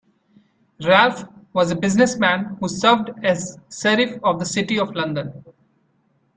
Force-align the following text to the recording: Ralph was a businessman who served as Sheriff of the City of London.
Ralph 0.83 1.25
was 1.53 1.69
a 1.69 1.75
businessman 1.75 2.57
who 2.59 2.67
served 2.67 3.11
as 3.23 3.59
Sheriff 3.71 4.19
of 4.23 4.39
the 4.39 4.47
City 4.47 4.79
of 4.79 4.95
London. 4.95 5.43